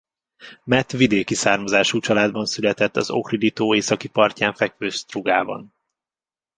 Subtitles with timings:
[0.65, 5.73] Mat vidéki származású családban született az Ohridi-tó északi partján fekvő Sztrugában.